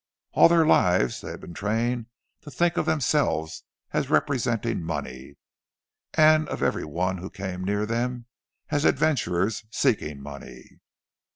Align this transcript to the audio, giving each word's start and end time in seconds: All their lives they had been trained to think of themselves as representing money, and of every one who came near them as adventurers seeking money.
All 0.31 0.49
their 0.49 0.65
lives 0.65 1.21
they 1.21 1.29
had 1.29 1.39
been 1.41 1.53
trained 1.53 2.07
to 2.41 2.49
think 2.49 2.75
of 2.75 2.87
themselves 2.87 3.65
as 3.91 4.09
representing 4.09 4.81
money, 4.81 5.35
and 6.15 6.49
of 6.49 6.63
every 6.63 6.85
one 6.85 7.19
who 7.19 7.29
came 7.29 7.63
near 7.63 7.85
them 7.85 8.25
as 8.71 8.83
adventurers 8.83 9.63
seeking 9.69 10.19
money. 10.19 10.79